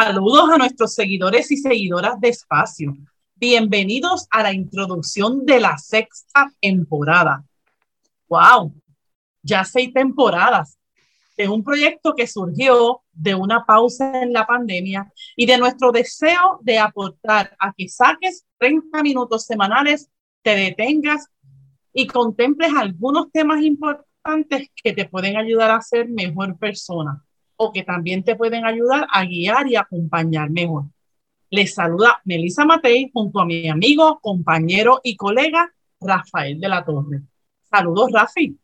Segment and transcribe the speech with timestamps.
[0.00, 2.96] Saludos a nuestros seguidores y seguidoras de Espacio.
[3.34, 7.44] Bienvenidos a la introducción de la sexta temporada.
[8.28, 8.72] ¡Wow!
[9.42, 10.78] Ya seis temporadas
[11.36, 16.60] de un proyecto que surgió de una pausa en la pandemia y de nuestro deseo
[16.62, 20.08] de aportar a que saques 30 minutos semanales,
[20.42, 21.26] te detengas
[21.92, 27.24] y contemples algunos temas importantes que te pueden ayudar a ser mejor persona
[27.58, 30.84] o que también te pueden ayudar a guiar y acompañar mejor.
[31.50, 35.70] Les saluda Melissa Matei junto a mi amigo, compañero y colega
[36.00, 37.22] Rafael de la Torre.
[37.70, 38.56] Saludos, Rafi.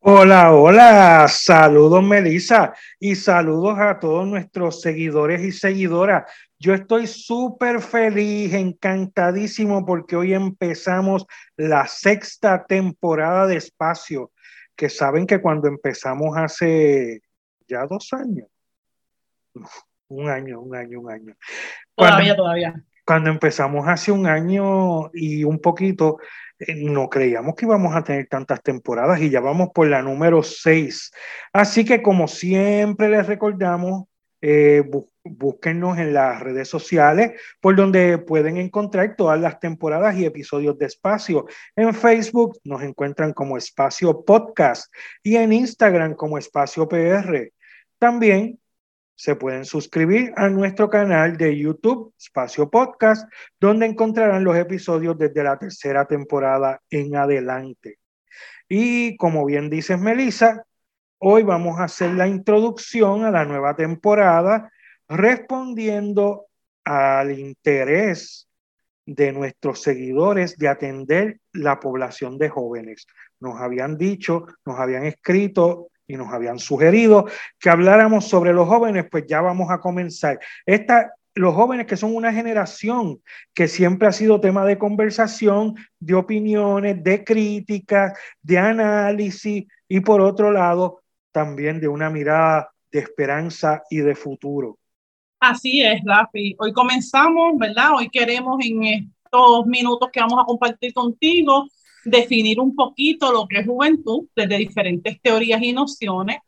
[0.00, 6.30] Hola, hola, saludos Melissa y saludos a todos nuestros seguidores y seguidoras.
[6.58, 14.30] Yo estoy súper feliz, encantadísimo porque hoy empezamos la sexta temporada de Espacio,
[14.76, 17.22] que saben que cuando empezamos hace
[17.68, 18.48] ya dos años.
[20.08, 21.34] Un año, un año, un año.
[21.96, 22.80] Todavía, todavía.
[23.04, 26.18] Cuando empezamos hace un año y un poquito,
[26.60, 30.44] eh, no creíamos que íbamos a tener tantas temporadas y ya vamos por la número
[30.44, 31.10] seis.
[31.52, 34.04] Así que como siempre les recordamos,
[34.40, 34.84] eh,
[35.24, 40.86] búsquennos en las redes sociales por donde pueden encontrar todas las temporadas y episodios de
[40.86, 41.46] Espacio.
[41.74, 44.92] En Facebook nos encuentran como Espacio Podcast
[45.22, 47.50] y en Instagram como Espacio PR.
[47.98, 48.60] También
[49.14, 55.42] se pueden suscribir a nuestro canal de YouTube, Espacio Podcast, donde encontrarán los episodios desde
[55.42, 57.98] la tercera temporada en adelante.
[58.68, 60.64] Y como bien dices, Melissa,
[61.18, 64.70] hoy vamos a hacer la introducción a la nueva temporada
[65.08, 66.46] respondiendo
[66.84, 68.48] al interés
[69.06, 73.06] de nuestros seguidores de atender la población de jóvenes.
[73.40, 77.26] Nos habían dicho, nos habían escrito y nos habían sugerido
[77.58, 80.38] que habláramos sobre los jóvenes, pues ya vamos a comenzar.
[80.64, 83.20] Esta, los jóvenes que son una generación
[83.52, 90.20] que siempre ha sido tema de conversación, de opiniones, de críticas, de análisis y por
[90.20, 91.02] otro lado
[91.32, 94.78] también de una mirada de esperanza y de futuro.
[95.38, 96.56] Así es, Rafi.
[96.58, 97.90] Hoy comenzamos, ¿verdad?
[97.96, 101.66] Hoy queremos en estos minutos que vamos a compartir contigo
[102.06, 106.38] definir un poquito lo que es juventud desde diferentes teorías y nociones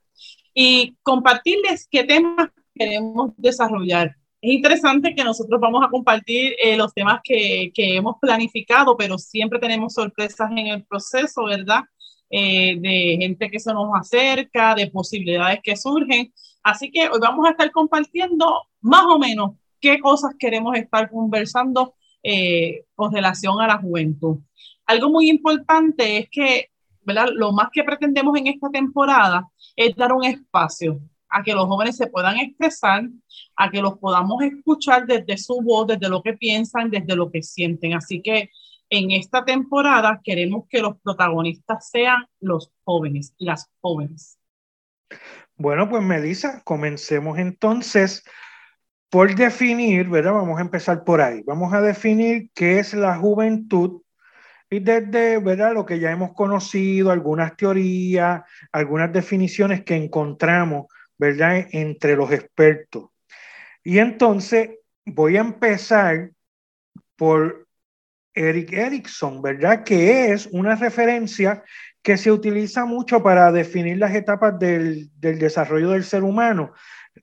[0.54, 4.16] y compartirles qué temas queremos desarrollar.
[4.40, 9.18] Es interesante que nosotros vamos a compartir eh, los temas que, que, hemos planificado, pero
[9.18, 11.80] siempre tenemos sorpresas en el proceso, ¿verdad?
[12.30, 16.32] Eh, de gente que se nos acerca, de posibilidades que surgen.
[16.62, 21.94] Así que hoy vamos a estar compartiendo más o menos qué cosas queremos estar conversando
[22.22, 24.38] eh, con relación a la juventud
[24.88, 26.70] algo muy importante es que,
[27.02, 27.28] ¿verdad?
[27.34, 31.96] Lo más que pretendemos en esta temporada es dar un espacio a que los jóvenes
[31.96, 33.04] se puedan expresar,
[33.54, 37.42] a que los podamos escuchar desde su voz, desde lo que piensan, desde lo que
[37.42, 37.92] sienten.
[37.92, 38.50] Así que
[38.88, 44.38] en esta temporada queremos que los protagonistas sean los jóvenes, las jóvenes.
[45.54, 48.24] Bueno, pues Melissa, comencemos entonces
[49.10, 50.32] por definir, ¿verdad?
[50.32, 51.42] Vamos a empezar por ahí.
[51.42, 54.00] Vamos a definir qué es la juventud
[54.70, 55.74] y desde ¿verdad?
[55.74, 58.42] lo que ya hemos conocido, algunas teorías,
[58.72, 60.86] algunas definiciones que encontramos
[61.16, 61.66] ¿verdad?
[61.72, 63.10] entre los expertos.
[63.82, 64.70] Y entonces
[65.06, 66.30] voy a empezar
[67.16, 67.66] por
[68.34, 69.82] Eric Erickson, ¿verdad?
[69.82, 71.64] Que es una referencia
[72.02, 76.72] que se utiliza mucho para definir las etapas del, del desarrollo del ser humano.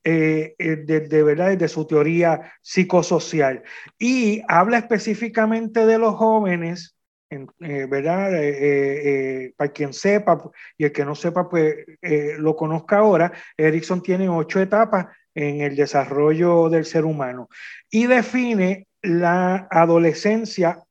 [0.04, 1.52] Eh, eh de, ¿verdad?
[1.52, 3.64] desde su teoría psicosocial
[3.98, 6.95] y habla específicamente de los jóvenes
[7.30, 8.36] eh, ¿verdad?
[8.36, 11.76] Eh, eh, para quien sepa y el que no sepa, pues
[12.38, 17.50] lo conozca ahora, Erickson tiene ocho etapas en el desarrollo del ser humano
[17.90, 20.84] y define la adolescencia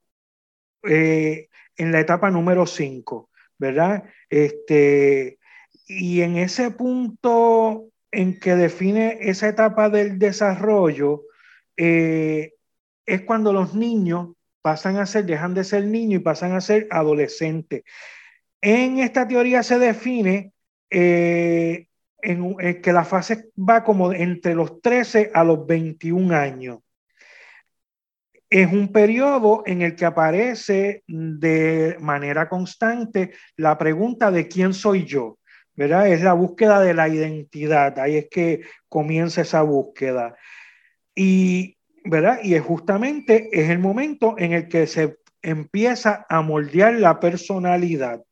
[0.83, 4.05] en la etapa número cinco, ¿verdad?
[4.29, 5.39] Este,
[5.87, 11.23] y en ese punto en que define esa etapa del desarrollo,
[11.77, 12.51] es
[13.27, 14.31] cuando los niños
[14.65, 17.83] pasan a ser, dejan de ser niños y pasan a ser adolescentes.
[18.63, 20.55] En esta teoría se define
[20.89, 21.89] eh,
[22.23, 26.79] en, que la fase va como entre los 13 a los 21 años.
[28.49, 35.05] Es un periodo en el que aparece de manera constante la pregunta de quién soy
[35.05, 35.41] yo,
[35.75, 36.09] ¿verdad?
[36.09, 40.35] Es la búsqueda de la identidad, ahí es que comienza esa búsqueda.
[41.15, 41.74] Y,
[42.05, 42.39] ¿verdad?
[42.43, 48.23] Y es justamente es el momento en el que se empieza a moldear la personalidad.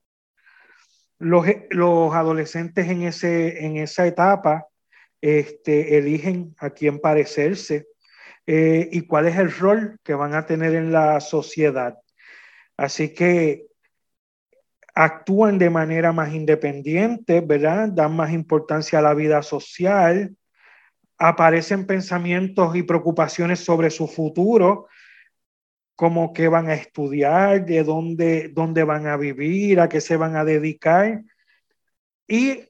[1.19, 4.67] Los, los adolescentes en, ese, en esa etapa
[5.21, 7.87] este, eligen a quién parecerse
[8.47, 11.97] eh, y cuál es el rol que van a tener en la sociedad.
[12.77, 13.67] Así que
[14.95, 17.89] actúan de manera más independiente, ¿verdad?
[17.89, 20.37] Dan más importancia a la vida social,
[21.25, 24.89] aparecen pensamientos y preocupaciones sobre su futuro,
[25.95, 30.35] como qué van a estudiar, de dónde, dónde van a vivir, a qué se van
[30.35, 31.23] a dedicar.
[32.27, 32.65] Y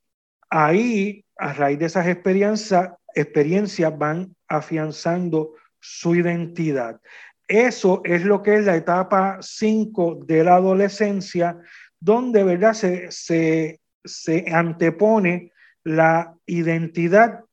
[0.51, 7.01] ahí, a raíz de esas experiencias, van afianzando su identidad.
[7.49, 11.59] Eso es lo que es la etapa 5 de la adolescencia,
[11.99, 12.75] donde ¿verdad?
[12.75, 15.53] Se, se, se antepone
[15.85, 17.45] la identidad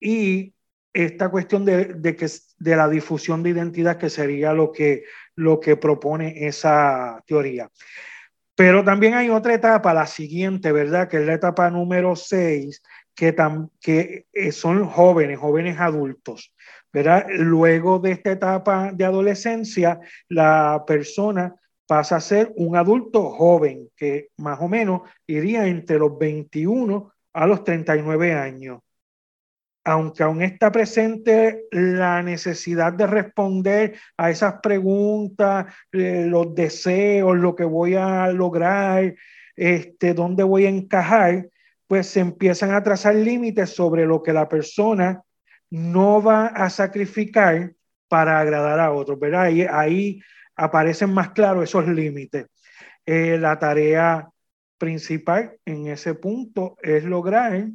[0.00, 0.54] y
[0.92, 2.26] esta cuestión de, de, que,
[2.58, 5.04] de la difusión de identidad, que sería lo que,
[5.34, 7.70] lo que propone esa teoría.
[8.54, 11.08] Pero también hay otra etapa, la siguiente, ¿verdad?
[11.08, 12.82] Que es la etapa número 6,
[13.14, 13.36] que,
[13.80, 16.54] que eh, son jóvenes, jóvenes adultos,
[16.90, 17.26] ¿verdad?
[17.28, 21.54] Luego de esta etapa de adolescencia, la persona
[21.86, 27.46] pasa a ser un adulto joven, que más o menos iría entre los 21 a
[27.46, 28.80] los 39 años
[29.86, 37.54] aunque aún está presente la necesidad de responder a esas preguntas, eh, los deseos, lo
[37.54, 39.14] que voy a lograr,
[39.54, 41.50] este, dónde voy a encajar,
[41.86, 45.22] pues se empiezan a trazar límites sobre lo que la persona
[45.70, 47.72] no va a sacrificar
[48.08, 49.44] para agradar a otros, ¿verdad?
[49.70, 50.20] Ahí,
[50.56, 52.46] aparecen más claros esos límites.
[53.04, 54.28] Eh, la tarea
[54.78, 57.68] principal en ese punto es lograr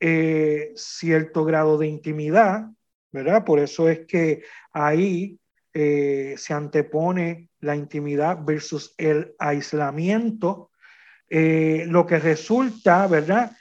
[0.00, 2.66] eh, cierto grado de intimidad,
[3.12, 3.44] ¿verdad?
[3.44, 5.38] Por eso es que ahí
[5.72, 10.70] eh, se antepone la intimidad versus el aislamiento,
[11.28, 13.52] eh, lo que resulta, ¿verdad?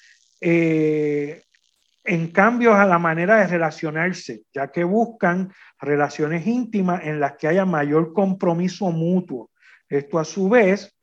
[2.08, 7.48] en cambios a la manera de relacionarse, ya que buscan relaciones íntimas en las que
[7.48, 9.50] haya mayor compromiso mutuo.
[9.90, 10.96] Esto a su vez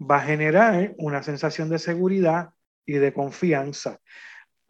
[0.00, 2.50] va a generar una sensación de seguridad
[2.84, 4.00] y de confianza.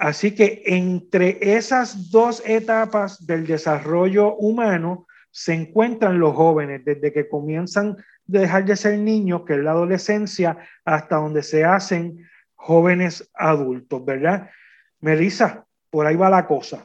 [0.03, 7.29] Así que entre esas dos etapas del desarrollo humano se encuentran los jóvenes, desde que
[7.29, 13.31] comienzan a dejar de ser niños, que es la adolescencia, hasta donde se hacen jóvenes
[13.33, 14.51] adultos, ¿verdad?
[14.99, 16.85] Melissa, por ahí va la cosa.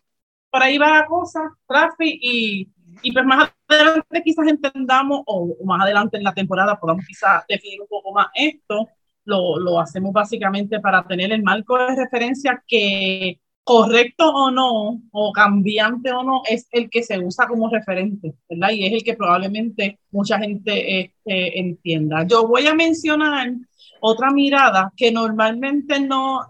[0.52, 2.72] Por ahí va la cosa, Rafi, y,
[3.02, 7.44] y pues más adelante quizás entendamos, o, o más adelante en la temporada podamos quizás
[7.50, 8.88] definir un poco más esto,
[9.28, 15.34] lo, lo hacemos básicamente para tener el marco de referencia que correcto o no, o
[15.34, 18.70] cambiante o no, es el que se usa como referente, ¿verdad?
[18.72, 22.26] Y es el que probablemente mucha gente este, entienda.
[22.26, 23.52] Yo voy a mencionar
[24.00, 26.44] otra mirada que normalmente no,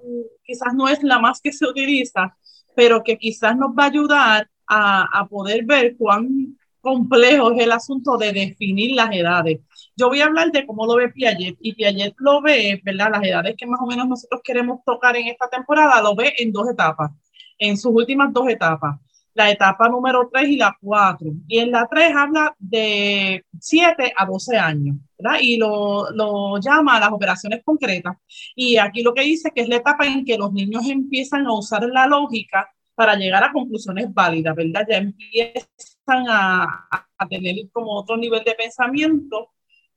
[0.43, 2.37] quizás no es la más que se utiliza,
[2.75, 7.71] pero que quizás nos va a ayudar a, a poder ver cuán complejo es el
[7.71, 9.61] asunto de definir las edades.
[9.97, 13.09] Yo voy a hablar de cómo lo ve Piaget y Piaget lo ve, ¿verdad?
[13.11, 16.51] Las edades que más o menos nosotros queremos tocar en esta temporada, lo ve en
[16.51, 17.11] dos etapas,
[17.57, 18.99] en sus últimas dos etapas,
[19.33, 21.27] la etapa número 3 y la 4.
[21.47, 25.39] Y en la 3 habla de 7 a 12 años, ¿verdad?
[25.41, 28.17] Y lo, lo llama las operaciones concretas.
[28.55, 31.53] Y aquí lo que dice que es la etapa en que los niños empiezan a
[31.53, 34.85] usar la lógica para llegar a conclusiones válidas, ¿verdad?
[34.87, 36.87] Ya empiezan a,
[37.17, 39.49] a tener como otro nivel de pensamiento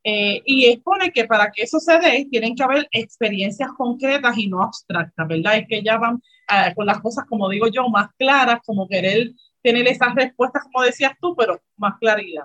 [0.02, 4.48] eh, y expone que para que eso se dé, tienen que haber experiencias concretas y
[4.48, 5.58] no abstractas, ¿verdad?
[5.58, 9.32] Es que ya van uh, con las cosas, como digo yo, más claras, como querer
[9.62, 12.44] tener esas respuestas, como decías tú, pero más claridad.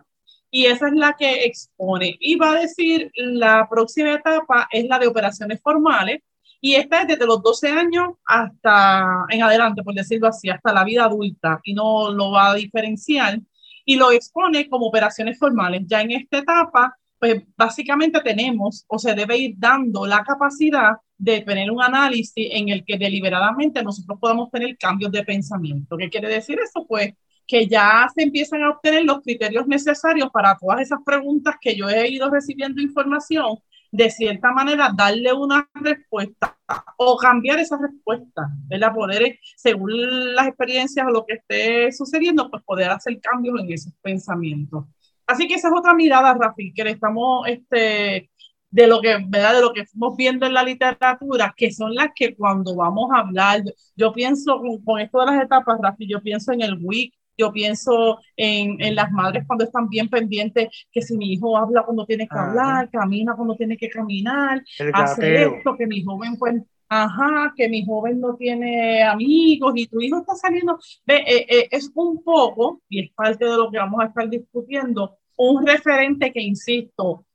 [0.51, 2.17] Y esa es la que expone.
[2.19, 6.21] Y va a decir, la próxima etapa es la de operaciones formales,
[6.61, 10.83] y esta es desde los 12 años hasta en adelante, por decirlo así, hasta la
[10.83, 13.39] vida adulta, y no lo va a diferenciar,
[13.85, 15.83] y lo expone como operaciones formales.
[15.85, 21.41] Ya en esta etapa, pues básicamente tenemos o se debe ir dando la capacidad de
[21.41, 25.97] tener un análisis en el que deliberadamente nosotros podamos tener cambios de pensamiento.
[25.97, 26.85] ¿Qué quiere decir eso?
[26.87, 27.13] Pues
[27.47, 31.89] que ya se empiezan a obtener los criterios necesarios para todas esas preguntas que yo
[31.89, 33.57] he ido recibiendo información
[33.91, 36.55] de cierta manera darle una respuesta
[36.97, 38.93] o cambiar esa respuesta, ¿verdad?
[38.93, 43.93] Poder, según las experiencias o lo que esté sucediendo, pues poder hacer cambios en esos
[44.03, 44.85] pensamientos.
[45.27, 48.29] Así que esa es otra mirada, Rafi, que le estamos, este,
[48.69, 49.55] de lo que, ¿verdad?
[49.55, 53.19] De lo que estamos viendo en la literatura, que son las que cuando vamos a
[53.19, 53.63] hablar,
[53.95, 57.51] yo pienso con, con esto de las etapas, Rafi, yo pienso en el WIC, yo
[57.51, 62.05] pienso en, en, las madres cuando están bien pendientes, que si mi hijo habla cuando
[62.05, 64.63] tiene que hablar, camina cuando tiene que caminar,
[64.93, 66.55] hace esto, que mi joven pues,
[66.89, 71.67] ajá, que mi joven no tiene amigos y tu hijo está saliendo, ve, eh, eh,
[71.71, 76.31] es un poco, y es parte de lo que vamos a estar discutiendo, un referente
[76.31, 77.25] que, insisto,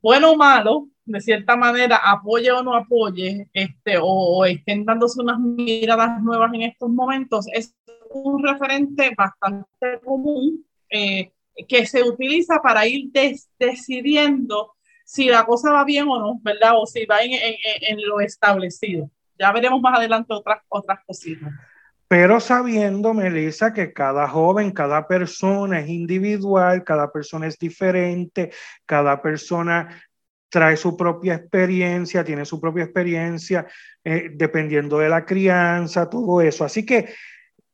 [0.00, 5.20] bueno o malo, de cierta manera, apoye o no apoye, este, o, o estén dándose
[5.20, 7.74] unas miradas nuevas en estos momentos, es
[8.10, 11.32] un referente bastante común eh,
[11.66, 13.10] que se utiliza para ir
[13.58, 14.74] decidiendo
[15.08, 16.72] si la cosa va bien o no, ¿verdad?
[16.76, 19.10] O si va en, en, en, lo establecido.
[19.38, 21.50] Ya veremos más adelante otras, otras cositas.
[22.08, 28.50] Pero sabiendo, Melissa, que cada joven, cada persona es individual, cada persona es diferente,
[28.84, 29.98] cada persona
[30.50, 33.66] trae su propia experiencia, tiene su propia experiencia,
[34.04, 36.66] eh, dependiendo de la crianza, todo eso.
[36.66, 37.14] Así que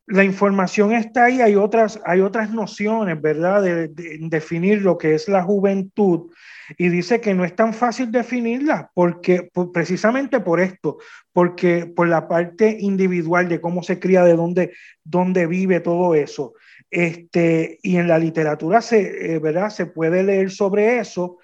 [0.07, 3.63] la información está ahí, hay otras, hay otras nociones, ¿verdad?
[3.63, 6.31] De, definir lo que es la juventud.
[6.77, 10.99] Y dice que no es tan fácil definirla, porque precisamente por esto,
[11.33, 14.73] porque por la parte individual de cómo se cría, de dónde,
[15.05, 16.55] dónde vive todo eso.
[16.91, 19.71] Este, y en la literatura se, eh, ¿verdad?
[19.71, 21.39] se puede leer sobre eso,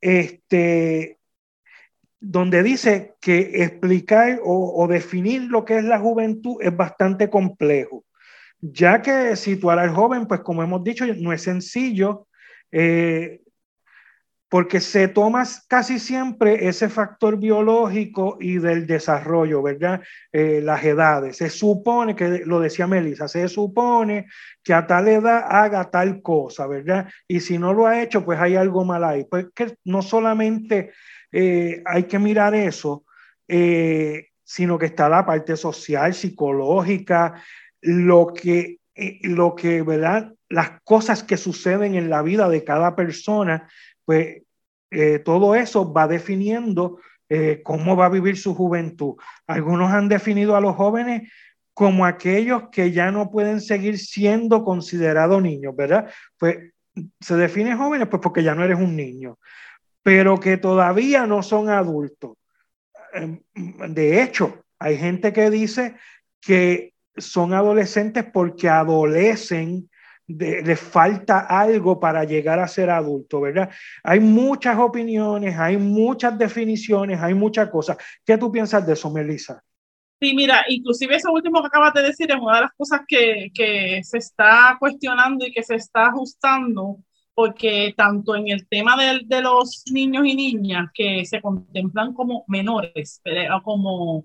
[0.00, 1.18] este,
[2.18, 8.05] donde dice que explicar o, o, definir lo que es la juventud es bastante complejo
[8.72, 12.26] ya que situar al joven, pues como hemos dicho, no es sencillo,
[12.72, 13.40] eh,
[14.48, 20.02] porque se toma casi siempre ese factor biológico y del desarrollo, ¿verdad?
[20.32, 21.36] Eh, las edades.
[21.36, 24.26] Se supone, que lo decía Melissa, se supone
[24.62, 27.08] que a tal edad haga tal cosa, ¿verdad?
[27.26, 29.24] Y si no lo ha hecho, pues hay algo mal ahí.
[29.24, 30.92] Pues que no solamente
[31.32, 33.04] eh, hay que mirar eso,
[34.44, 37.42] sino que está la parte social, psicológica,
[37.86, 40.32] lo que, eh, lo que, ¿verdad?
[40.48, 43.68] Las cosas que suceden en la vida de cada persona,
[44.04, 44.42] pues
[44.90, 49.14] eh, todo eso va definiendo eh, cómo va a vivir su juventud.
[49.46, 51.30] Algunos han definido a los jóvenes
[51.74, 56.10] como aquellos que ya no pueden seguir siendo considerados niños, ¿verdad?
[56.38, 56.72] Pues
[57.20, 59.38] se define jóvenes pues porque ya no eres un niño,
[60.02, 62.38] pero que todavía no son adultos.
[63.12, 65.96] Em, de hecho, hay gente que dice
[66.40, 69.88] que son adolescentes porque adolecen,
[70.26, 73.70] les falta algo para llegar a ser adulto, ¿verdad?
[74.02, 77.96] Hay muchas opiniones, hay muchas definiciones, hay muchas cosas.
[78.24, 79.62] ¿Qué tú piensas de eso, Melissa?
[80.20, 83.50] Sí, mira, inclusive eso último que acabas de decir es una de las cosas que,
[83.54, 86.98] que se está cuestionando y que se está ajustando,
[87.34, 92.44] porque tanto en el tema de, de los niños y niñas que se contemplan como
[92.48, 93.20] menores,
[93.62, 94.24] como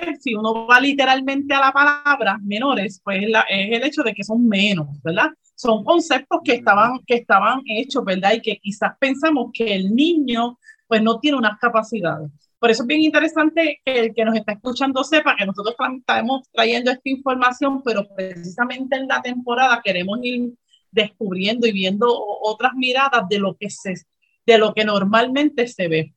[0.00, 4.14] pues si uno va literalmente a la palabra menores, pues la, es el hecho de
[4.14, 5.30] que son menos, ¿verdad?
[5.54, 8.32] Son conceptos que estaban, que estaban hechos, ¿verdad?
[8.34, 12.30] Y que quizás pensamos que el niño pues no tiene unas capacidades.
[12.58, 16.42] Por eso es bien interesante que el que nos está escuchando sepa que nosotros estamos
[16.52, 20.52] trayendo esta información, pero precisamente en la temporada queremos ir
[20.92, 23.94] descubriendo y viendo otras miradas de lo que se,
[24.46, 26.12] de lo que normalmente se ve.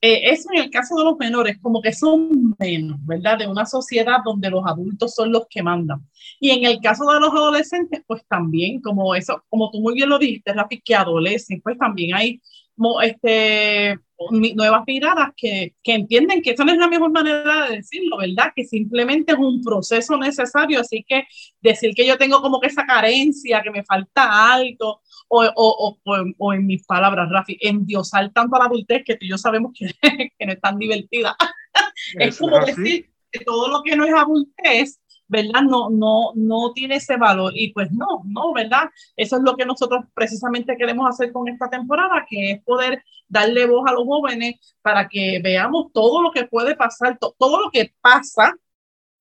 [0.00, 3.38] Eh, eso en el caso de los menores, como que son menos, ¿verdad?
[3.38, 6.00] De una sociedad donde los adultos son los que mandan.
[6.38, 10.10] Y en el caso de los adolescentes, pues también, como eso, como tú muy bien
[10.10, 12.40] lo dijiste, Rafi, que adolescen, pues también hay
[13.02, 13.98] este,
[14.30, 18.52] nuevas miradas que, que, entienden que esa no es la mejor manera de decirlo, ¿verdad?
[18.54, 21.24] Que simplemente es un proceso necesario, así que
[21.60, 26.24] decir que yo tengo como que esa carencia, que me falta algo, o, o, o,
[26.38, 29.72] o en mis palabras, Rafi, endiosar tanto a la adultez que tú y yo sabemos
[29.74, 29.90] que,
[30.38, 31.36] que no es tan divertida.
[32.18, 35.62] es como decir que todo lo que no es adultez ¿verdad?
[35.62, 37.52] No, no, no tiene ese valor.
[37.54, 38.90] Y pues no, no, ¿verdad?
[39.16, 43.66] Eso es lo que nosotros precisamente queremos hacer con esta temporada, que es poder darle
[43.66, 47.92] voz a los jóvenes para que veamos todo lo que puede pasar, todo lo que
[48.00, 48.54] pasa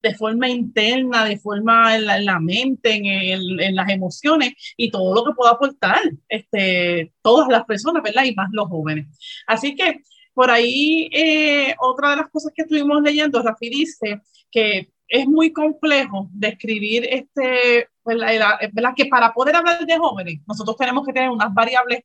[0.02, 5.25] de forma interna, de forma en la, mente, en, en, las emociones y todo lo
[5.25, 6.00] que pueda aportar
[6.30, 8.24] este, todas las personas, ¿verdad?
[8.25, 9.08] Y más los jóvenes.
[9.48, 10.02] Así que
[10.36, 14.22] por ahí, eh, otra de las cosas que estuvimos leyendo, Rafi dice
[14.52, 18.94] que es muy complejo describir este, ¿verdad?
[18.96, 22.02] que para poder hablar de jóvenes, nosotros tenemos que tener unas variables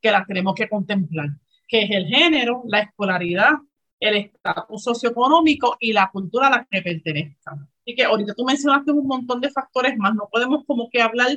[0.00, 1.28] que las tenemos que contemplar.
[1.68, 3.52] que es el género, la escolaridad,
[4.00, 7.68] el estatus socioeconómico y la cultura a la que pertenezcan.
[7.80, 11.28] Así que ahorita tú mencionaste un montón de factores más, no podemos como que hablar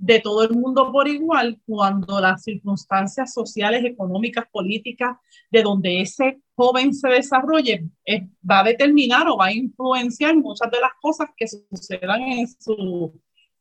[0.00, 5.16] de todo el mundo por igual cuando las circunstancias sociales, económicas, políticas,
[5.50, 10.70] de donde ese joven se desarrolle, eh, va a determinar o va a influenciar muchas
[10.70, 13.12] de las cosas que sucedan en su,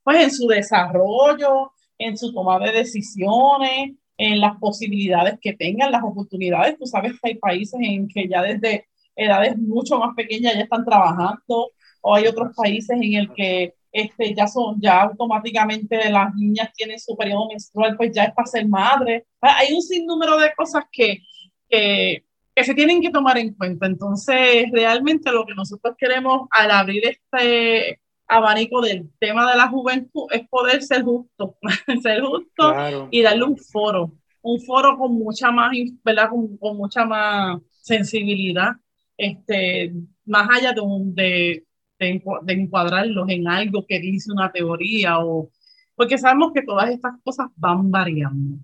[0.01, 6.04] pues, en su desarrollo, en su toma de decisiones, en las posibilidades que tengan, las
[6.04, 6.78] oportunidades.
[6.78, 8.86] Tú sabes que hay países en que ya desde
[9.16, 11.72] edades mucho más pequeñas ya están trabajando,
[12.02, 17.00] o hay otros países en el que este, ya son, ya automáticamente las niñas tienen
[17.00, 19.26] su periodo menstrual, pues ya es para ser madre.
[19.40, 21.20] Hay un sinnúmero de cosas que,
[21.70, 23.86] que, que se tienen que tomar en cuenta.
[23.86, 30.27] Entonces, realmente lo que nosotros queremos al abrir este abanico del tema de la juventud
[30.31, 31.57] es poder ser justo,
[32.03, 32.75] ser justo
[33.09, 35.71] y darle un foro, un foro con mucha más,
[36.03, 36.29] ¿verdad?
[36.29, 38.74] Con, con mucha más sensibilidad,
[39.17, 39.93] este,
[40.25, 41.65] más allá de, un, de,
[41.98, 42.21] de,
[42.53, 45.50] encuadrarlos en algo que dice una teoría o
[45.95, 48.57] porque sabemos que todas estas cosas van variando.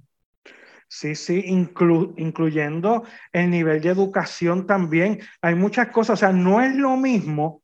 [0.87, 3.03] Sí, sí, incluyendo
[3.33, 5.19] el nivel de educación también.
[5.41, 7.63] Hay muchas cosas, o sea, no es lo mismo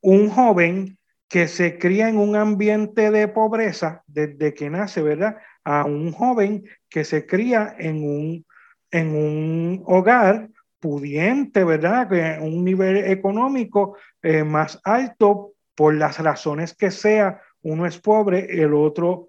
[0.00, 0.98] un joven
[1.32, 5.38] que se cría en un ambiente de pobreza desde que nace, ¿verdad?
[5.64, 8.44] A un joven que se cría en un,
[8.90, 12.06] en un hogar pudiente, ¿verdad?
[12.42, 18.74] Un nivel económico eh, más alto por las razones que sea, uno es pobre, el
[18.74, 19.28] otro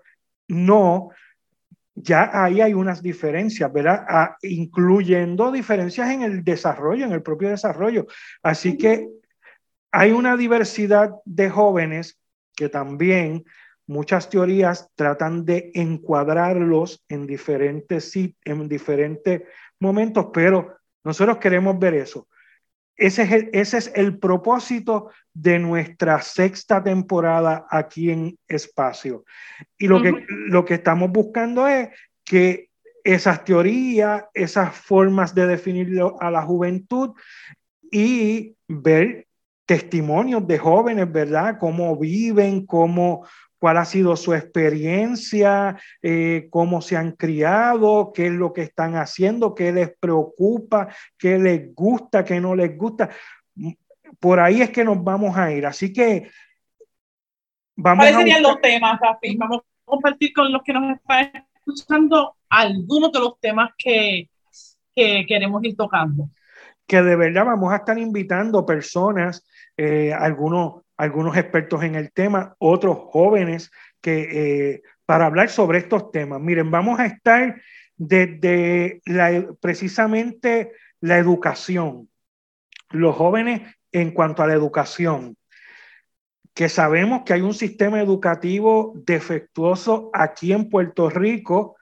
[0.49, 1.07] no.
[1.95, 4.03] Ya ahí hay unas diferencias, ¿verdad?
[4.09, 8.07] Ah, incluyendo diferencias en el desarrollo, en el propio desarrollo.
[8.41, 9.07] Así que
[9.93, 12.19] hay una diversidad de jóvenes
[12.55, 13.45] que también
[13.85, 19.43] muchas teorías tratan de encuadrarlos en diferentes, en diferentes
[19.79, 22.27] momentos, pero nosotros queremos ver eso.
[22.95, 29.25] Ese es, el, ese es el propósito de nuestra sexta temporada aquí en Espacio.
[29.77, 31.89] Y lo, que, lo que estamos buscando es
[32.23, 32.69] que
[33.03, 37.11] esas teorías, esas formas de definir a la juventud
[37.91, 39.27] y ver
[39.65, 41.57] testimonios de jóvenes, ¿verdad?
[41.59, 43.25] Cómo viven, cómo,
[43.57, 48.95] cuál ha sido su experiencia, eh, cómo se han criado, qué es lo que están
[48.95, 53.09] haciendo, qué les preocupa, qué les gusta, qué no les gusta.
[54.19, 55.65] Por ahí es que nos vamos a ir.
[55.65, 56.29] Así que
[57.75, 59.37] vamos ¿Cuáles serían los temas, Rafi?
[59.37, 64.29] Vamos a compartir con los que nos están escuchando algunos de los temas que,
[64.93, 66.29] que queremos ir tocando
[66.87, 69.45] que de verdad vamos a estar invitando personas,
[69.77, 76.11] eh, algunos, algunos expertos en el tema, otros jóvenes, que, eh, para hablar sobre estos
[76.11, 76.39] temas.
[76.41, 77.61] Miren, vamos a estar
[77.95, 82.09] desde la, precisamente la educación,
[82.89, 85.37] los jóvenes en cuanto a la educación,
[86.53, 91.77] que sabemos que hay un sistema educativo defectuoso aquí en Puerto Rico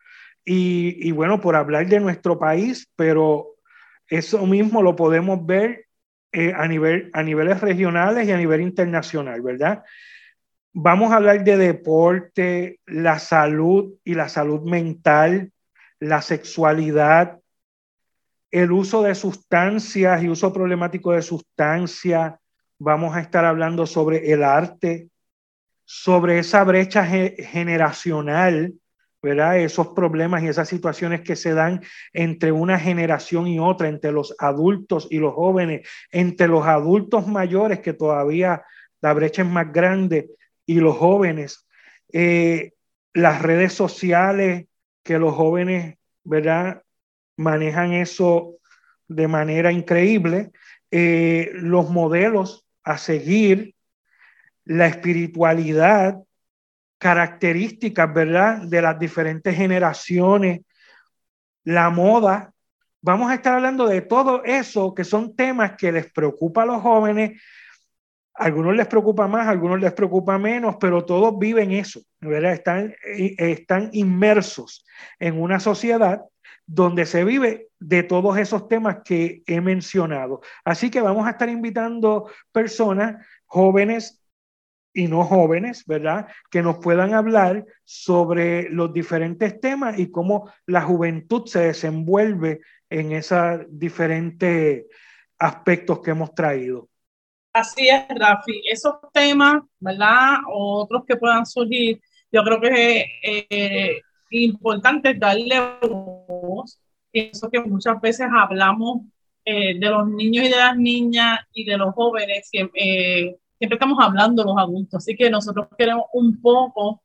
[0.46, 3.56] y, y bueno, por hablar de nuestro país, pero
[4.08, 5.88] eso mismo lo podemos ver
[6.34, 9.84] eh, a, nivel, a niveles regionales y a nivel internacional, ¿verdad?
[10.74, 15.52] Vamos a hablar de deporte, la salud y la salud mental,
[16.00, 17.40] la sexualidad,
[18.50, 22.36] el uso de sustancias y uso problemático de sustancias.
[22.80, 25.10] Vamos a estar hablando sobre el arte,
[25.84, 28.74] sobre esa brecha generacional
[29.22, 29.60] ¿verdad?
[29.60, 31.82] Esos problemas y esas situaciones que se dan
[32.14, 37.80] entre una generación y otra, entre los adultos y los jóvenes, entre los adultos mayores,
[37.80, 38.64] que todavía
[39.02, 40.30] la brecha es más grande,
[40.66, 41.68] y los jóvenes.
[42.14, 42.74] Eh,
[43.14, 44.68] las redes sociales,
[45.04, 46.84] que los jóvenes, ¿verdad?
[47.36, 48.56] Manejan eso
[49.08, 50.52] de manera increíble.
[50.92, 53.76] Eh, los modelos a seguir,
[54.64, 56.20] la espiritualidad,
[57.02, 58.62] características, ¿verdad?
[58.62, 60.62] De las diferentes generaciones,
[61.64, 62.54] la moda.
[63.02, 66.82] Vamos a estar hablando de todo eso, que son temas que les preocupa a los
[66.84, 67.42] jóvenes.
[68.36, 72.54] algunos les preocupa más, algunos les preocupa menos, pero todos viven eso, ¿verdad?
[72.54, 74.86] Están, eh, están inmersos
[75.20, 76.22] en una sociedad
[76.68, 80.42] donde se vive de todos esos temas que he mencionado.
[80.64, 84.21] Así que vamos a estar invitando personas jóvenes
[84.94, 86.28] y no jóvenes, ¿verdad?
[86.50, 93.14] Que nos puedan hablar sobre los diferentes temas y cómo la juventud se desenvuelve en
[93.14, 94.86] esos diferentes
[95.40, 96.90] aspectos que hemos traído.
[97.54, 98.62] Así es, Rafi.
[98.70, 100.38] Esos temas, ¿verdad?
[100.52, 102.02] O otros que puedan surgir,
[102.32, 106.80] yo creo que es eh, importante darle voz
[107.12, 109.02] Pienso que muchas veces hablamos
[109.44, 114.00] eh, de los niños y de las niñas y de los jóvenes, siempre, siempre estamos
[114.02, 117.04] hablando los adultos, así que nosotros queremos un poco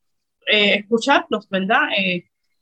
[0.48, 1.82] escucharlos, ¿verdad?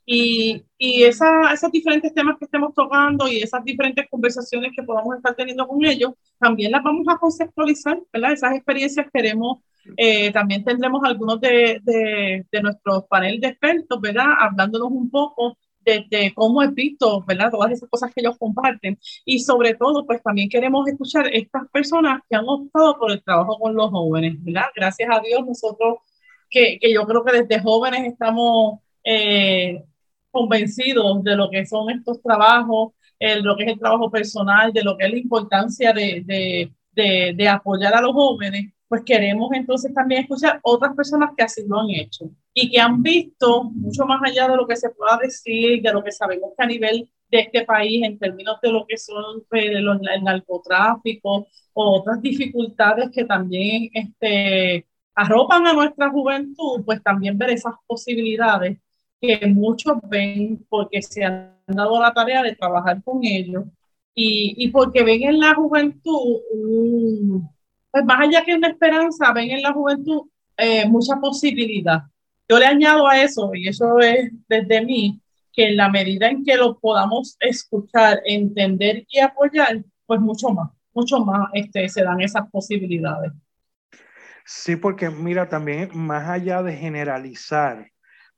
[0.05, 5.15] Y, y esa, esos diferentes temas que estemos tocando y esas diferentes conversaciones que podamos
[5.15, 8.33] estar teniendo con ellos, también las vamos a conceptualizar, ¿verdad?
[8.33, 9.59] Esas experiencias queremos,
[9.95, 14.25] eh, también tendremos algunos de, de, de nuestros panel de expertos, ¿verdad?
[14.41, 17.51] Hablándonos un poco de, de, cómo he visto, ¿verdad?
[17.51, 18.97] Todas esas cosas que ellos comparten.
[19.25, 23.57] Y sobre todo, pues también queremos escuchar estas personas que han optado por el trabajo
[23.59, 24.65] con los jóvenes, ¿verdad?
[24.75, 25.99] Gracias a Dios, nosotros,
[26.49, 28.79] que, que yo creo que desde jóvenes estamos...
[29.03, 29.83] Eh,
[30.35, 34.83] convencidos de lo que son estos trabajos, de lo que es el trabajo personal, de
[34.83, 39.49] lo que es la importancia de, de, de, de, apoyar a los jóvenes, pues queremos
[39.53, 44.05] entonces también escuchar otras personas que así lo han hecho y que han visto mucho
[44.05, 47.09] más allá de lo que se pueda decir, de lo que sabemos que a nivel
[47.29, 52.21] de este país en términos de lo que son pues, los, el narcotráfico o otras
[52.21, 58.77] dificultades que también este, arropan a nuestra juventud, pues también ver esas posibilidades
[59.21, 63.65] que muchos ven porque se han dado la tarea de trabajar con ellos
[64.13, 67.41] y, y porque ven en la juventud,
[67.95, 70.23] pues más allá que una esperanza, ven en la juventud
[70.57, 72.01] eh, mucha posibilidad.
[72.49, 75.21] Yo le añado a eso, y eso es desde mí,
[75.53, 80.71] que en la medida en que lo podamos escuchar, entender y apoyar, pues mucho más,
[80.93, 83.31] mucho más este, se dan esas posibilidades.
[84.43, 87.89] Sí, porque mira, también más allá de generalizar,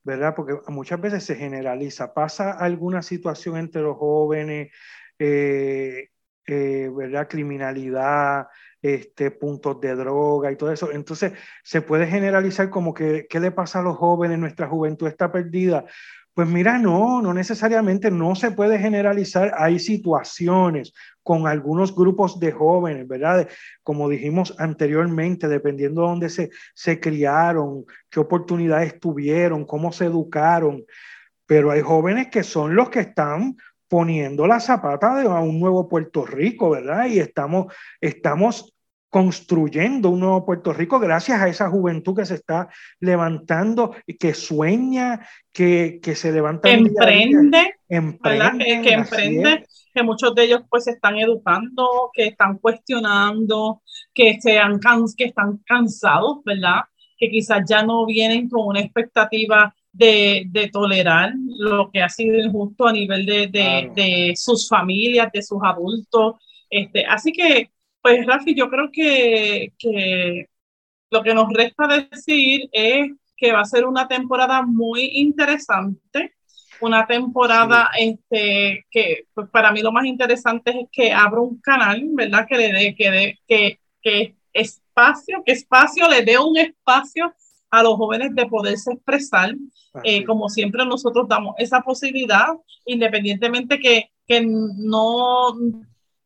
[0.03, 0.35] ¿verdad?
[0.35, 2.13] Porque muchas veces se generaliza.
[2.13, 4.71] Pasa alguna situación entre los jóvenes,
[5.17, 6.09] eh,
[6.45, 7.27] eh, ¿verdad?
[7.27, 8.45] Criminalidad,
[8.81, 10.91] este, puntos de droga y todo eso.
[10.91, 14.39] Entonces se puede generalizar como que, ¿qué le pasa a los jóvenes?
[14.39, 15.85] Nuestra juventud está perdida.
[16.33, 19.55] Pues mira, no, no necesariamente, no se puede generalizar.
[19.57, 23.49] Hay situaciones con algunos grupos de jóvenes, ¿verdad?
[23.81, 30.85] Como dijimos anteriormente, dependiendo de dónde se, se criaron, qué oportunidades tuvieron, cómo se educaron.
[31.47, 33.57] Pero hay jóvenes que son los que están
[33.87, 37.07] poniendo la zapata de a un nuevo Puerto Rico, ¿verdad?
[37.07, 38.73] Y estamos, estamos
[39.09, 42.69] construyendo un nuevo Puerto Rico gracias a esa juventud que se está
[42.99, 46.69] levantando, que sueña, que, que se levanta.
[46.69, 52.57] Emprende, emprende que, que emprende, que muchos de ellos pues se están educando, que están
[52.57, 53.81] cuestionando,
[54.13, 54.79] que, se han,
[55.15, 56.81] que están cansados, ¿verdad?
[57.17, 62.37] Que quizás ya no vienen con una expectativa de, de, tolerar lo que ha sido
[62.37, 66.35] injusto a nivel de, de, de, sus familias, de sus adultos.
[66.69, 67.71] Este, así que
[68.07, 70.45] pues Rafi, yo creo que, que
[71.09, 76.35] lo que nos resta decir es que va a ser una temporada muy interesante,
[76.79, 82.01] una temporada este, que pues para mí lo más interesante es que abra un canal,
[82.13, 82.47] ¿verdad?
[82.47, 87.33] Que le dé, que, de, que, que espacio, que espacio le dé un espacio
[87.69, 89.55] a los jóvenes de poderse expresar,
[90.03, 92.47] eh, como siempre nosotros damos esa posibilidad,
[92.85, 95.55] independientemente que, que no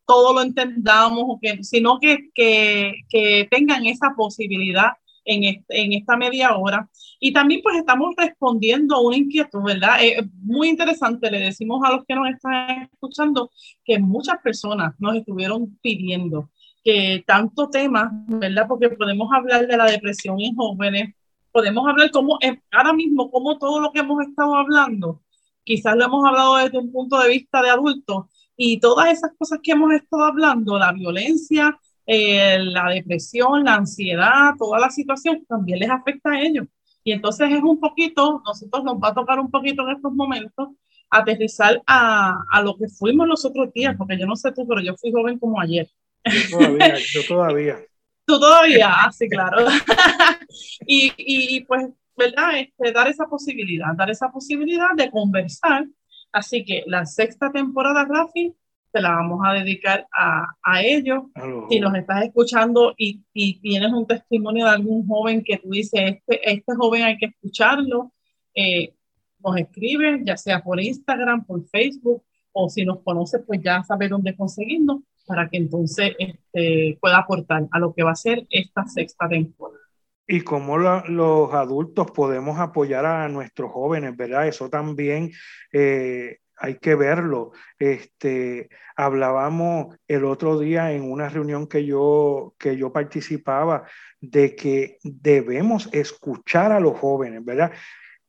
[0.06, 4.92] todo lo entendamos, que, sino que, que, que tengan esa posibilidad
[5.24, 6.90] en, en, esta media hora.
[7.20, 10.04] Y también pues estamos respondiendo a una inquietud, ¿verdad?
[10.04, 13.52] Eh, muy interesante, le decimos a los que nos están escuchando
[13.86, 16.50] que muchas personas nos estuvieron pidiendo
[16.84, 18.66] que tanto tema, ¿verdad?
[18.68, 21.14] Porque podemos hablar de la depresión en jóvenes,
[21.52, 22.38] podemos hablar como
[22.72, 25.22] ahora mismo, como todo lo que hemos estado hablando,
[25.64, 29.60] quizás lo hemos hablado desde un punto de vista de adultos, y todas esas cosas
[29.64, 35.80] que hemos estado hablando, la violencia, eh, la depresión, la ansiedad, toda la situación también
[35.80, 36.68] les afecta a ellos.
[37.04, 40.70] Y entonces es un poquito, nosotros nos va a tocar un poquito en estos momentos
[41.10, 44.82] aterrizar a, a lo que fuimos los otros días, porque yo no sé tú, pero
[44.82, 45.90] yo fui joven como ayer.
[46.26, 47.78] Yo todavía, yo todavía.
[48.26, 49.66] Tú todavía, ah, sí, claro.
[50.86, 52.60] y, y, pues, ¿verdad?
[52.60, 55.86] Este, dar esa posibilidad, dar esa posibilidad de conversar
[56.32, 58.54] Así que la sexta temporada, Rafi,
[58.92, 61.24] te la vamos a dedicar a, a ellos.
[61.70, 66.02] Si nos estás escuchando y, y, tienes un testimonio de algún joven que tú dices,
[66.02, 68.12] este, este joven hay que escucharlo,
[68.54, 68.94] eh,
[69.40, 74.08] nos escribe, ya sea por Instagram, por Facebook, o si nos conoces, pues ya sabe
[74.08, 78.86] dónde conseguirnos para que entonces este, pueda aportar a lo que va a ser esta
[78.86, 79.80] sexta temporada
[80.28, 84.48] y cómo los adultos podemos apoyar a nuestros jóvenes, ¿verdad?
[84.48, 85.32] Eso también
[85.72, 87.52] eh, hay que verlo.
[87.80, 93.84] Este, hablábamos el otro día en una reunión que yo, que yo participaba
[94.20, 97.72] de que debemos escuchar a los jóvenes, ¿verdad?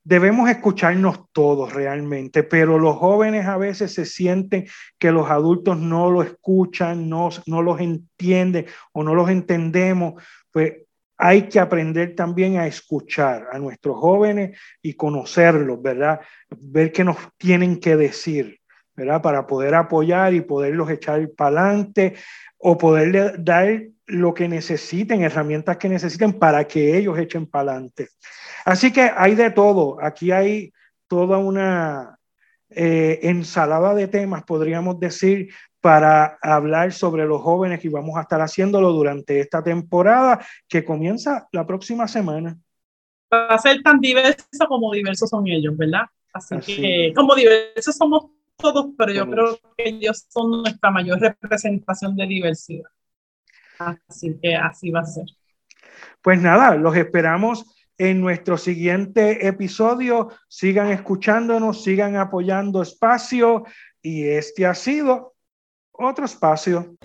[0.05, 4.67] Debemos escucharnos todos realmente, pero los jóvenes a veces se sienten
[4.99, 10.75] que los adultos no lo escuchan, no, no los entienden o no los entendemos, pues
[11.17, 16.21] hay que aprender también a escuchar a nuestros jóvenes y conocerlos, ¿verdad?
[16.51, 18.59] Ver qué nos tienen que decir,
[18.95, 19.23] ¿verdad?
[19.23, 22.15] Para poder apoyar y poderlos echar para adelante
[22.59, 28.09] o poderle dar lo que necesiten, herramientas que necesiten para que ellos echen para adelante.
[28.65, 29.99] Así que hay de todo.
[30.01, 30.73] Aquí hay
[31.09, 32.19] toda una
[32.71, 38.41] eh, ensalada de temas, podríamos decir, para hablar sobre los jóvenes y vamos a estar
[38.41, 42.57] haciéndolo durante esta temporada que comienza la próxima semana.
[43.33, 46.03] Va a ser tan diverso como diversos son ellos, ¿verdad?
[46.33, 48.27] Así, que como diversos somos
[48.63, 52.89] todos, pero yo creo que ellos son nuestra mayor representación de diversidad.
[53.79, 55.25] Así que así va a ser.
[56.23, 57.67] Pues nada, los esperamos
[57.99, 60.31] en nuestro siguiente episodio.
[60.49, 63.65] Sigan escuchándonos, sigan apoyando espacio
[64.01, 65.35] y este ha sido
[65.91, 66.97] otro espacio.